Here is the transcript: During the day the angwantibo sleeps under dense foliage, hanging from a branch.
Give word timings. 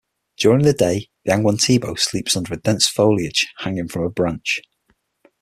During 0.39 0.63
the 0.63 0.73
day 0.73 1.09
the 1.25 1.31
angwantibo 1.33 1.95
sleeps 1.99 2.35
under 2.35 2.55
dense 2.55 2.87
foliage, 2.87 3.45
hanging 3.59 3.87
from 3.87 4.01
a 4.03 4.09
branch. 4.09 4.59